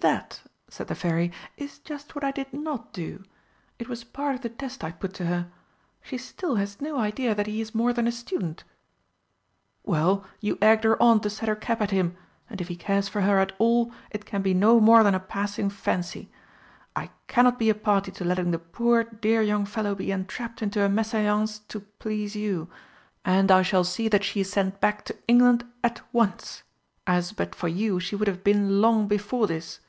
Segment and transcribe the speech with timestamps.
[0.00, 3.24] "That," said the Fairy, "is just what I did not do.
[3.78, 5.50] It was part of the test I put to her.
[6.02, 8.64] She still has no idea that he is more than a student."
[9.82, 12.18] "Well, you egged her on to set her cap at him,
[12.50, 15.20] and if he cares for her at all it can be no more than a
[15.20, 16.30] passing fancy.
[16.94, 20.84] I cannot be a party to letting the poor, dear young fellow be entrapped into
[20.84, 22.68] a mésalliance to please you,
[23.24, 26.62] and I shall see that she is sent back to England at once,
[27.06, 29.80] as, but for you, she would have been long before this."